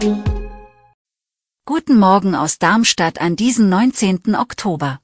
Guten 0.00 1.98
Morgen 1.98 2.36
aus 2.36 2.58
Darmstadt 2.58 3.20
an 3.20 3.34
diesem 3.34 3.68
19. 3.68 4.36
Oktober. 4.36 5.00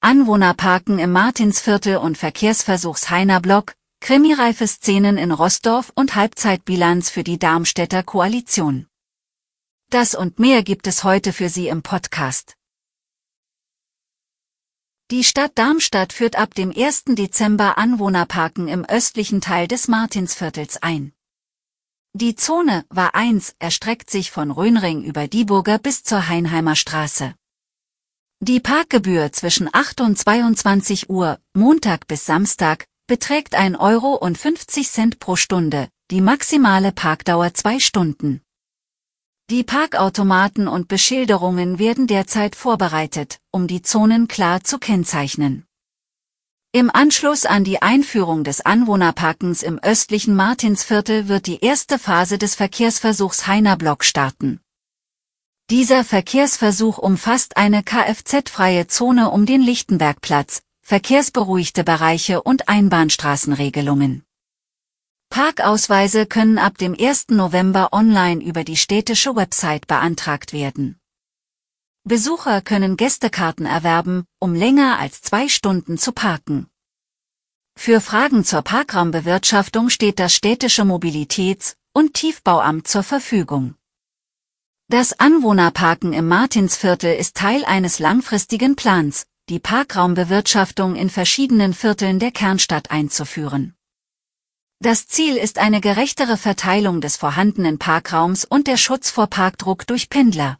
Anwohnerparken 0.00 0.98
im 0.98 1.10
Martinsviertel 1.10 1.96
und 1.96 2.18
Verkehrsversuchs 2.18 3.08
Heiner 3.08 3.40
Block, 3.40 3.76
krimireife 4.00 4.66
Szenen 4.66 5.16
in 5.16 5.32
Rossdorf 5.32 5.90
und 5.94 6.16
Halbzeitbilanz 6.16 7.08
für 7.08 7.24
die 7.24 7.38
Darmstädter 7.38 8.02
Koalition. 8.02 8.88
Das 9.88 10.14
und 10.14 10.38
mehr 10.38 10.62
gibt 10.62 10.86
es 10.86 11.02
heute 11.02 11.32
für 11.32 11.48
Sie 11.48 11.68
im 11.68 11.82
Podcast. 11.82 12.58
Die 15.10 15.24
Stadt 15.24 15.52
Darmstadt 15.54 16.12
führt 16.12 16.36
ab 16.36 16.54
dem 16.54 16.70
1. 16.76 17.04
Dezember 17.06 17.78
Anwohnerparken 17.78 18.68
im 18.68 18.84
östlichen 18.84 19.40
Teil 19.40 19.66
des 19.66 19.88
Martinsviertels 19.88 20.82
ein. 20.82 21.14
Die 22.14 22.36
Zone 22.36 22.84
war 22.90 23.14
1 23.14 23.54
erstreckt 23.58 24.10
sich 24.10 24.30
von 24.30 24.50
Röhnring 24.50 25.02
über 25.02 25.28
Dieburger 25.28 25.78
bis 25.78 26.04
zur 26.04 26.28
Heinheimer 26.28 26.76
Straße. 26.76 27.34
Die 28.40 28.60
Parkgebühr 28.60 29.32
zwischen 29.32 29.70
8 29.72 30.02
und 30.02 30.18
22 30.18 31.08
Uhr, 31.08 31.38
Montag 31.54 32.06
bis 32.08 32.26
Samstag, 32.26 32.84
beträgt 33.06 33.54
1 33.54 33.78
Euro 33.78 34.14
und 34.14 34.36
50 34.36 34.90
Cent 34.90 35.20
pro 35.20 35.36
Stunde, 35.36 35.88
die 36.10 36.20
maximale 36.20 36.92
Parkdauer 36.92 37.54
2 37.54 37.80
Stunden. 37.80 38.42
Die 39.48 39.64
Parkautomaten 39.64 40.68
und 40.68 40.88
Beschilderungen 40.88 41.78
werden 41.78 42.06
derzeit 42.06 42.56
vorbereitet, 42.56 43.38
um 43.50 43.66
die 43.66 43.80
Zonen 43.80 44.28
klar 44.28 44.62
zu 44.62 44.78
kennzeichnen. 44.78 45.64
Im 46.74 46.90
Anschluss 46.90 47.44
an 47.44 47.64
die 47.64 47.82
Einführung 47.82 48.44
des 48.44 48.62
Anwohnerparkens 48.62 49.62
im 49.62 49.78
östlichen 49.78 50.34
Martinsviertel 50.34 51.28
wird 51.28 51.46
die 51.46 51.60
erste 51.60 51.98
Phase 51.98 52.38
des 52.38 52.54
Verkehrsversuchs 52.54 53.46
Heiner 53.46 53.76
Block 53.76 54.04
starten. 54.04 54.58
Dieser 55.68 56.02
Verkehrsversuch 56.02 56.96
umfasst 56.96 57.58
eine 57.58 57.82
Kfz-freie 57.82 58.86
Zone 58.86 59.28
um 59.28 59.44
den 59.44 59.60
Lichtenbergplatz, 59.60 60.62
verkehrsberuhigte 60.80 61.84
Bereiche 61.84 62.42
und 62.42 62.70
Einbahnstraßenregelungen. 62.70 64.24
Parkausweise 65.28 66.24
können 66.24 66.56
ab 66.56 66.78
dem 66.78 66.96
1. 66.98 67.28
November 67.28 67.90
online 67.92 68.42
über 68.42 68.64
die 68.64 68.78
städtische 68.78 69.36
Website 69.36 69.86
beantragt 69.86 70.54
werden. 70.54 71.01
Besucher 72.04 72.62
können 72.62 72.96
Gästekarten 72.96 73.64
erwerben, 73.64 74.24
um 74.40 74.54
länger 74.54 74.98
als 74.98 75.22
zwei 75.22 75.48
Stunden 75.48 75.98
zu 75.98 76.10
parken. 76.10 76.66
Für 77.76 78.00
Fragen 78.00 78.44
zur 78.44 78.62
Parkraumbewirtschaftung 78.62 79.88
steht 79.88 80.18
das 80.18 80.34
städtische 80.34 80.82
Mobilitäts- 80.82 81.76
und 81.92 82.14
Tiefbauamt 82.14 82.88
zur 82.88 83.04
Verfügung. 83.04 83.76
Das 84.88 85.18
Anwohnerparken 85.18 86.12
im 86.12 86.26
Martinsviertel 86.26 87.14
ist 87.14 87.36
Teil 87.36 87.64
eines 87.64 87.98
langfristigen 87.98 88.74
Plans, 88.74 89.26
die 89.48 89.60
Parkraumbewirtschaftung 89.60 90.96
in 90.96 91.08
verschiedenen 91.08 91.72
Vierteln 91.72 92.18
der 92.18 92.32
Kernstadt 92.32 92.90
einzuführen. 92.90 93.74
Das 94.80 95.06
Ziel 95.06 95.36
ist 95.36 95.58
eine 95.58 95.80
gerechtere 95.80 96.36
Verteilung 96.36 97.00
des 97.00 97.16
vorhandenen 97.16 97.78
Parkraums 97.78 98.44
und 98.44 98.66
der 98.66 98.76
Schutz 98.76 99.10
vor 99.10 99.28
Parkdruck 99.28 99.86
durch 99.86 100.10
Pendler. 100.10 100.58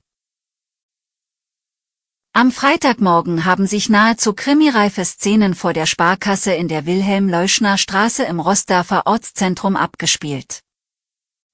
Am 2.34 2.50
Freitagmorgen 2.50 3.44
haben 3.44 3.66
sich 3.66 3.91
nahezu 3.91 4.32
krimireife 4.32 5.04
Szenen 5.04 5.54
vor 5.54 5.75
der 5.75 5.84
Sparkasse 5.84 6.54
in 6.54 6.66
der 6.66 6.87
Wilhelm-Leuschner 6.87 7.76
Straße 7.76 8.25
im 8.25 8.41
Rossdorfer 8.41 9.03
Ortszentrum 9.04 9.76
abgespielt. 9.76 10.60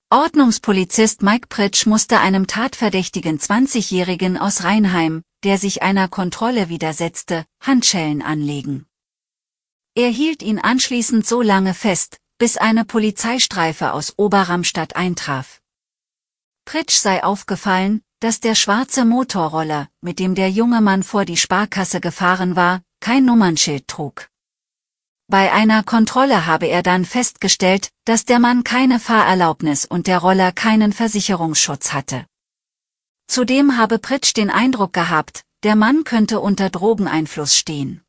Ordnungspolizist 0.09 1.23
Mike 1.23 1.49
Pritsch 1.49 1.85
musste 1.87 2.21
einem 2.21 2.47
tatverdächtigen 2.47 3.41
20-Jährigen 3.41 4.39
aus 4.39 4.63
Rheinheim, 4.63 5.25
der 5.43 5.59
sich 5.59 5.83
einer 5.83 6.07
Kontrolle 6.07 6.69
widersetzte, 6.69 7.45
Handschellen 7.61 8.23
anlegen. 8.23 8.87
Er 9.97 10.11
hielt 10.11 10.45
ihn 10.45 10.61
anschließend 10.61 11.27
so 11.27 11.43
lange 11.43 11.75
fest, 11.75 12.19
bis 12.39 12.57
eine 12.57 12.85
Polizeistreife 12.85 13.93
aus 13.93 14.15
Oberramstadt 14.17 14.95
eintraf. 14.95 15.61
Pritsch 16.65 16.99
sei 16.99 17.25
aufgefallen, 17.25 18.03
dass 18.21 18.41
der 18.41 18.55
schwarze 18.55 19.05
Motorroller, 19.05 19.89
mit 20.01 20.19
dem 20.19 20.35
der 20.35 20.51
junge 20.51 20.81
Mann 20.81 21.03
vor 21.03 21.25
die 21.25 21.37
Sparkasse 21.37 22.01
gefahren 22.01 22.57
war, 22.57 22.83
kein 23.01 23.25
Nummernschild 23.25 23.87
trug. 23.87 24.29
Bei 25.29 25.53
einer 25.53 25.83
Kontrolle 25.83 26.47
habe 26.47 26.67
er 26.67 26.83
dann 26.83 27.05
festgestellt, 27.05 27.91
dass 28.05 28.25
der 28.25 28.39
Mann 28.39 28.65
keine 28.65 28.99
Fahrerlaubnis 28.99 29.85
und 29.85 30.07
der 30.07 30.19
Roller 30.19 30.53
keinen 30.53 30.93
Versicherungsschutz 30.93 31.93
hatte. 31.93 32.27
Zudem 33.27 33.77
habe 33.77 33.99
Pritsch 33.99 34.35
den 34.35 34.49
Eindruck 34.49 34.95
gehabt, 34.95 35.43
der 35.63 35.77
Mann 35.77 36.05
könnte 36.05 36.41
unter 36.41 36.71
Drogeneinfluss 36.71 37.55
stehen. 37.55 38.03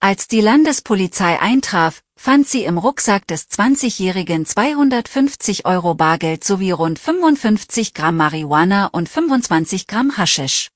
Als 0.00 0.26
die 0.26 0.40
Landespolizei 0.40 1.40
eintraf, 1.40 2.02
fand 2.16 2.48
sie 2.48 2.64
im 2.64 2.78
Rucksack 2.78 3.26
des 3.26 3.48
20-Jährigen 3.50 4.46
250 4.46 5.66
Euro 5.66 5.94
Bargeld 5.94 6.42
sowie 6.42 6.72
rund 6.72 6.98
55 6.98 7.94
Gramm 7.94 8.16
Marihuana 8.16 8.86
und 8.86 9.08
25 9.08 9.86
Gramm 9.86 10.16
Haschisch. 10.16 10.70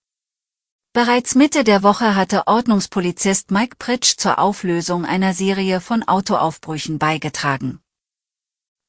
Bereits 0.92 1.34
Mitte 1.34 1.64
der 1.64 1.82
Woche 1.82 2.16
hatte 2.16 2.46
Ordnungspolizist 2.46 3.50
Mike 3.50 3.76
Pritsch 3.78 4.16
zur 4.16 4.38
Auflösung 4.38 5.04
einer 5.04 5.34
Serie 5.34 5.80
von 5.80 6.02
Autoaufbrüchen 6.02 6.98
beigetragen. 6.98 7.80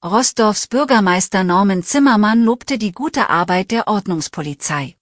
Rosdorfs 0.03 0.67
Bürgermeister 0.67 1.43
Norman 1.43 1.83
Zimmermann 1.83 2.43
lobte 2.43 2.79
die 2.79 2.91
gute 2.91 3.29
Arbeit 3.29 3.69
der 3.69 3.87
Ordnungspolizei. 3.87 4.95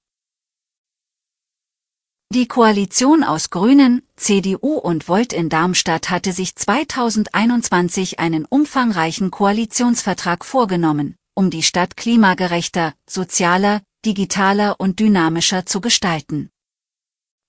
Die 2.32 2.48
Koalition 2.48 3.24
aus 3.24 3.50
Grünen, 3.50 4.04
CDU 4.16 4.76
und 4.76 5.08
Volt 5.08 5.34
in 5.34 5.50
Darmstadt 5.50 6.12
hatte 6.12 6.32
sich 6.32 6.56
2021 6.56 8.20
einen 8.20 8.46
umfangreichen 8.46 9.32
Koalitionsvertrag 9.32 10.46
vorgenommen, 10.46 11.16
um 11.34 11.50
die 11.50 11.64
Stadt 11.64 11.98
klimagerechter, 11.98 12.94
sozialer, 13.10 13.82
digitaler 14.06 14.76
und 14.80 15.00
dynamischer 15.00 15.66
zu 15.66 15.82
gestalten. 15.82 16.52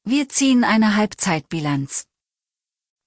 Wir 0.04 0.30
ziehen 0.30 0.64
eine 0.64 0.96
Halbzeitbilanz. 0.96 2.06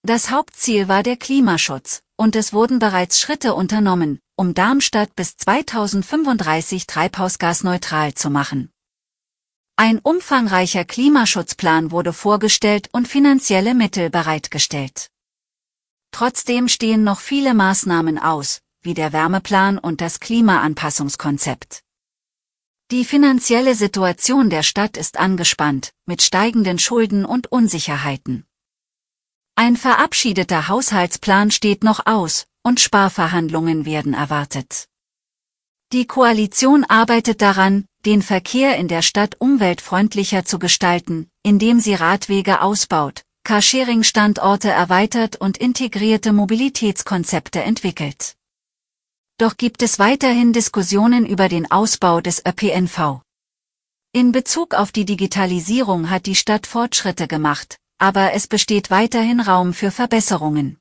Das 0.04 0.30
Hauptziel 0.30 0.88
war 0.88 1.02
der 1.02 1.18
Klimaschutz, 1.18 2.04
und 2.16 2.36
es 2.36 2.54
wurden 2.54 2.78
bereits 2.78 3.20
Schritte 3.20 3.56
unternommen, 3.56 4.20
um 4.36 4.54
Darmstadt 4.54 5.16
bis 5.16 5.38
2035 5.38 6.86
treibhausgasneutral 6.86 8.14
zu 8.14 8.30
machen. 8.30 8.70
Ein 9.76 10.00
umfangreicher 10.00 10.86
Klimaschutzplan 10.86 11.90
wurde 11.90 12.14
vorgestellt 12.14 12.90
und 12.92 13.08
finanzielle 13.08 13.74
Mittel 13.74 14.12
bereitgestellt. 14.12 15.10
Trotzdem 16.12 16.68
stehen 16.68 17.04
noch 17.04 17.20
viele 17.20 17.56
Maßnahmen 17.56 18.20
aus, 18.20 18.62
wie 18.84 18.94
der 18.94 19.14
Wärmeplan 19.14 19.80
und 19.80 20.00
das 20.00 20.20
Klimaanpassungskonzept. 20.20 21.82
Die 22.92 23.04
finanzielle 23.04 23.74
Situation 23.74 24.52
der 24.52 24.62
Stadt 24.62 24.96
ist 24.96 25.18
angespannt, 25.18 25.92
mit 26.06 26.22
steigenden 26.22 26.78
Schulden 26.78 27.26
und 27.26 27.52
Unsicherheiten. 27.52 28.46
Ein 29.56 29.76
verabschiedeter 29.76 30.68
Haushaltsplan 30.68 31.50
steht 31.50 31.84
noch 31.84 32.06
aus, 32.06 32.46
und 32.62 32.80
Sparverhandlungen 32.80 33.86
werden 33.86 34.14
erwartet. 34.14 34.88
Die 35.92 36.06
Koalition 36.06 36.84
arbeitet 36.84 37.42
daran, 37.42 37.86
den 38.06 38.22
Verkehr 38.22 38.78
in 38.78 38.88
der 38.88 39.02
Stadt 39.02 39.36
umweltfreundlicher 39.40 40.44
zu 40.44 40.60
gestalten, 40.60 41.30
indem 41.42 41.80
sie 41.80 41.94
Radwege 41.94 42.62
ausbaut, 42.62 43.24
Carsharing-Standorte 43.46 44.70
erweitert 44.70 45.38
und 45.38 45.58
integrierte 45.58 46.34
Mobilitätskonzepte 46.34 47.62
entwickelt. 47.62 48.36
Doch 49.38 49.58
gibt 49.58 49.82
es 49.82 50.00
weiterhin 50.00 50.54
Diskussionen 50.54 51.26
über 51.26 51.50
den 51.50 51.70
Ausbau 51.72 52.22
des 52.22 52.46
ÖPNV. 52.46 53.22
In 54.12 54.32
Bezug 54.32 54.76
auf 54.76 54.92
die 54.92 55.06
Digitalisierung 55.06 56.10
hat 56.10 56.26
die 56.26 56.36
Stadt 56.36 56.68
Fortschritte 56.68 57.28
gemacht, 57.28 57.78
aber 57.98 58.34
es 58.34 58.48
besteht 58.48 58.92
weiterhin 58.92 59.40
Raum 59.40 59.74
für 59.74 59.92
Verbesserungen. 59.92 60.78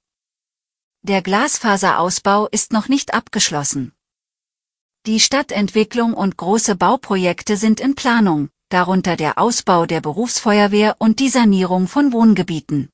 Der 1.02 1.22
Glasfaserausbau 1.22 2.46
ist 2.48 2.72
noch 2.72 2.88
nicht 2.88 3.14
abgeschlossen. 3.14 3.92
Die 5.04 5.18
Stadtentwicklung 5.18 6.14
und 6.14 6.36
große 6.36 6.76
Bauprojekte 6.76 7.56
sind 7.56 7.80
in 7.80 7.96
Planung, 7.96 8.50
darunter 8.68 9.16
der 9.16 9.36
Ausbau 9.36 9.84
der 9.84 10.00
Berufsfeuerwehr 10.00 10.94
und 11.00 11.18
die 11.18 11.28
Sanierung 11.28 11.88
von 11.88 12.12
Wohngebieten. 12.12 12.88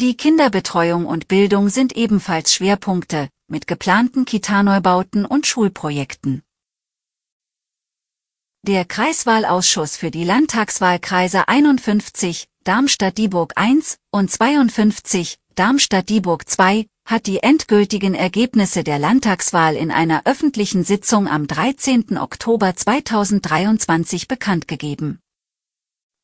Die 0.00 0.16
Kinderbetreuung 0.16 1.04
und 1.04 1.28
Bildung 1.28 1.68
sind 1.68 1.94
ebenfalls 1.94 2.54
Schwerpunkte, 2.54 3.28
mit 3.48 3.66
geplanten 3.66 4.24
Kitaneubauten 4.24 5.26
und 5.26 5.46
Schulprojekten. 5.46 6.42
Der 8.62 8.86
Kreiswahlausschuss 8.86 9.98
für 9.98 10.10
die 10.10 10.24
Landtagswahlkreise 10.24 11.48
51, 11.48 12.46
Darmstadt-Dieburg 12.64 13.52
1 13.56 13.98
und 14.10 14.30
52, 14.30 15.36
Darmstadt-Dieburg 15.54 16.48
2, 16.48 16.86
hat 17.04 17.26
die 17.26 17.42
endgültigen 17.42 18.14
Ergebnisse 18.14 18.82
der 18.82 18.98
Landtagswahl 18.98 19.76
in 19.76 19.90
einer 19.90 20.22
öffentlichen 20.24 20.84
Sitzung 20.84 21.28
am 21.28 21.46
13. 21.46 22.16
Oktober 22.18 22.74
2023 22.74 24.26
bekannt 24.26 24.68
gegeben. 24.68 25.20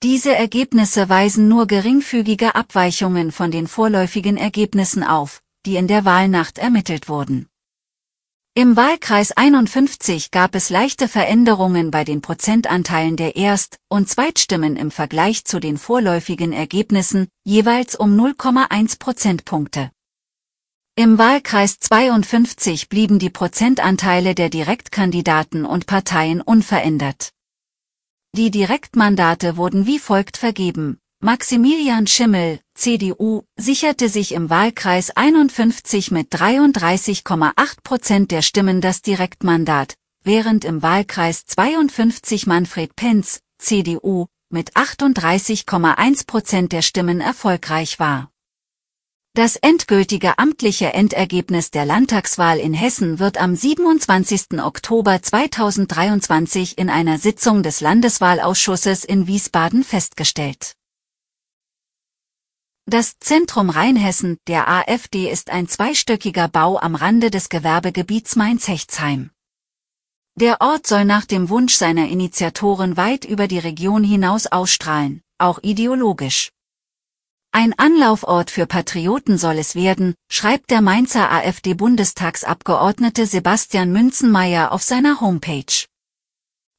Diese 0.03 0.35
Ergebnisse 0.35 1.11
weisen 1.11 1.49
nur 1.49 1.67
geringfügige 1.67 2.55
Abweichungen 2.55 3.33
von 3.33 3.51
den 3.51 3.67
vorläufigen 3.67 4.39
Ergebnissen 4.39 5.05
auf, 5.05 5.43
die 5.67 5.77
in 5.77 5.89
der 5.89 6.07
Wahlnacht 6.07 6.57
ermittelt 6.57 7.11
wurden. 7.11 7.47
Im 8.55 8.77
Wahlkreis 8.77 9.31
51 9.33 10.31
gab 10.31 10.55
es 10.55 10.71
leichte 10.71 11.07
Veränderungen 11.07 11.91
bei 11.91 12.05
den 12.05 12.23
Prozentanteilen 12.23 13.17
der 13.17 13.37
Erst- 13.37 13.77
und 13.89 14.09
Zweitstimmen 14.09 14.77
im 14.77 14.91
Vergleich 14.91 15.45
zu 15.45 15.61
den 15.61 15.77
vorläufigen 15.77 16.53
Ergebnissen, 16.53 17.29
jeweils 17.45 17.95
um 17.95 18.19
0,1 18.19 18.99
Prozentpunkte. 18.99 19.91
Im 20.97 21.17
Wahlkreis 21.17 21.79
52 21.79 22.91
blieben 22.91 23.19
die 23.19 23.31
Prozentanteile 23.31 24.35
der 24.35 24.51
Direktkandidaten 24.51 25.65
und 25.65 25.87
Parteien 25.87 26.43
unverändert. 26.43 27.31
Die 28.37 28.51
Direktmandate 28.51 29.57
wurden 29.57 29.87
wie 29.87 29.99
folgt 29.99 30.37
vergeben. 30.37 30.99
Maximilian 31.23 32.07
Schimmel, 32.07 32.61
CDU, 32.75 33.45
sicherte 33.57 34.09
sich 34.09 34.33
im 34.33 34.51
Wahlkreis 34.51 35.11
51 35.11 36.11
mit 36.11 36.33
33,8 36.35 37.83
Prozent 37.83 38.31
der 38.31 38.43
Stimmen 38.43 38.81
das 38.81 39.01
Direktmandat, 39.01 39.95
während 40.23 40.65
im 40.65 40.83
Wahlkreis 40.83 41.47
52 41.47 42.47
Manfred 42.47 42.95
Penz, 42.95 43.41
CDU, 43.59 44.27
mit 44.51 44.75
38,1 44.77 46.27
Prozent 46.27 46.73
der 46.73 46.83
Stimmen 46.83 47.21
erfolgreich 47.21 47.99
war. 47.99 48.31
Das 49.35 49.55
endgültige 49.55 50.41
amtliche 50.41 50.93
Endergebnis 50.93 51.71
der 51.71 51.85
Landtagswahl 51.85 52.59
in 52.59 52.75
Hessen 52.75 53.21
wird 53.21 53.41
am 53.41 53.55
27. 53.55 54.61
Oktober 54.61 55.23
2023 55.23 56.77
in 56.77 56.91
einer 56.91 57.17
Sitzung 57.17 57.63
des 57.63 57.81
Landeswahlausschusses 57.81 59.05
in 59.05 59.29
Wiesbaden 59.29 59.85
festgestellt. 59.85 60.75
Das 62.87 63.21
Zentrum 63.21 63.71
Rheinhessen 63.71 64.39
der 64.49 64.67
AfD 64.67 65.31
ist 65.31 65.51
ein 65.51 65.69
zweistöckiger 65.69 66.49
Bau 66.49 66.81
am 66.81 66.97
Rande 66.97 67.31
des 67.31 67.49
Gewerbegebiets 67.49 68.35
Mainz-Hechtsheim. 68.35 69.31
Der 70.35 70.61
Ort 70.61 70.89
soll 70.89 71.05
nach 71.05 71.25
dem 71.25 71.51
Wunsch 71.51 71.77
seiner 71.77 72.09
Initiatoren 72.09 72.97
weit 72.97 73.27
über 73.27 73.47
die 73.47 73.61
Region 73.61 74.03
hinaus 74.03 74.49
ausstrahlen, 74.49 75.23
auch 75.39 75.61
ideologisch. 75.63 76.51
Ein 77.53 77.77
Anlaufort 77.77 78.53
für 78.53 78.67
Patrioten 78.67 79.37
soll 79.37 79.59
es 79.59 79.75
werden, 79.75 80.15
schreibt 80.31 80.71
der 80.71 80.81
Mainzer 80.81 81.33
AfD-Bundestagsabgeordnete 81.33 83.27
Sebastian 83.27 83.91
Münzenmeier 83.91 84.71
auf 84.71 84.85
seiner 84.85 85.21
Homepage. 85.21 85.87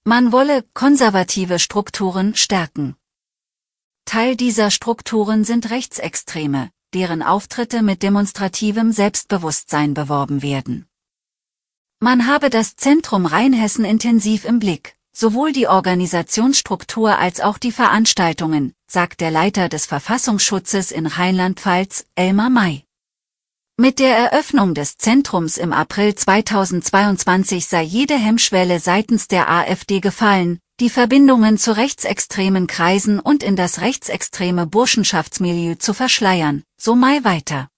Man 0.05 0.31
wolle 0.31 0.63
konservative 0.73 1.59
Strukturen 1.59 2.35
stärken. 2.35 2.95
Teil 4.05 4.37
dieser 4.37 4.71
Strukturen 4.71 5.43
sind 5.43 5.69
Rechtsextreme, 5.69 6.69
deren 6.93 7.21
Auftritte 7.21 7.81
mit 7.81 8.01
demonstrativem 8.01 8.93
Selbstbewusstsein 8.93 9.93
beworben 9.93 10.41
werden. 10.41 10.87
Man 11.99 12.27
habe 12.27 12.49
das 12.49 12.77
Zentrum 12.77 13.25
Rheinhessen 13.25 13.83
intensiv 13.83 14.45
im 14.45 14.59
Blick, 14.59 14.95
sowohl 15.11 15.51
die 15.51 15.67
Organisationsstruktur 15.67 17.17
als 17.17 17.41
auch 17.41 17.57
die 17.57 17.73
Veranstaltungen, 17.73 18.73
sagt 18.91 19.21
der 19.21 19.31
Leiter 19.31 19.69
des 19.69 19.85
Verfassungsschutzes 19.85 20.91
in 20.91 21.05
Rheinland-Pfalz, 21.05 22.03
Elmar 22.15 22.49
May. 22.49 22.83
Mit 23.77 23.99
der 23.99 24.17
Eröffnung 24.17 24.73
des 24.73 24.97
Zentrums 24.97 25.55
im 25.55 25.71
April 25.71 26.13
2022 26.13 27.67
sei 27.67 27.83
jede 27.83 28.15
Hemmschwelle 28.15 28.81
seitens 28.81 29.29
der 29.29 29.49
AfD 29.49 30.01
gefallen, 30.01 30.59
die 30.81 30.89
Verbindungen 30.89 31.57
zu 31.57 31.77
rechtsextremen 31.77 32.67
Kreisen 32.67 33.21
und 33.21 33.43
in 33.43 33.55
das 33.55 33.79
rechtsextreme 33.79 34.67
Burschenschaftsmilieu 34.67 35.75
zu 35.75 35.93
verschleiern, 35.93 36.63
so 36.77 36.93
May 36.93 37.23
weiter. 37.23 37.69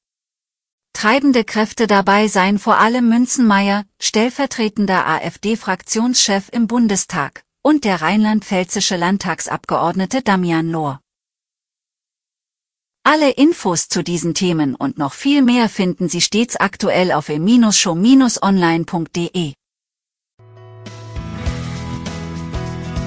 Treibende 0.94 1.44
Kräfte 1.44 1.86
dabei 1.86 2.28
seien 2.28 2.58
vor 2.58 2.80
allem 2.80 3.08
Münzenmeier, 3.08 3.84
stellvertretender 4.02 5.06
AfD-Fraktionschef 5.06 6.50
im 6.52 6.66
Bundestag, 6.66 7.44
und 7.62 7.84
der 7.84 8.02
rheinland-pfälzische 8.02 8.98
Landtagsabgeordnete 8.98 10.24
Damian 10.24 10.72
Lohr. 10.72 11.03
Alle 13.06 13.32
Infos 13.32 13.90
zu 13.90 14.02
diesen 14.02 14.34
Themen 14.34 14.76
und 14.76 14.98
noch 14.98 15.12
viel 15.12 15.42
mehr 15.42 15.68
finden 15.68 16.08
Sie 16.08 16.22
stets 16.22 16.56
aktuell 16.56 17.12
auf 17.12 17.28
e-show-online.de. 17.28 19.54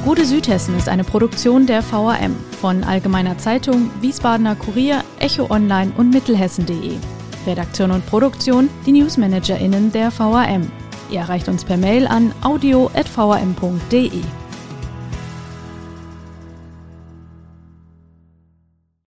Gute 0.04 0.26
Südhessen 0.26 0.76
ist 0.76 0.90
eine 0.90 1.02
Produktion 1.02 1.66
der 1.66 1.82
VRM 1.82 2.36
von 2.60 2.84
Allgemeiner 2.84 3.38
Zeitung, 3.38 3.90
Wiesbadener 4.02 4.54
Kurier, 4.54 5.02
Echo 5.18 5.50
Online 5.50 5.94
und 5.96 6.10
Mittelhessen.de. 6.10 6.98
Redaktion 7.46 7.90
und 7.90 8.04
Produktion 8.04 8.68
die 8.84 8.92
NewsmanagerInnen 8.92 9.92
der 9.92 10.10
VRM. 10.10 10.70
Ihr 11.08 11.20
erreicht 11.20 11.48
uns 11.48 11.64
per 11.64 11.78
Mail 11.78 12.06
an 12.06 12.34
audio.vrm.de. 12.42 14.20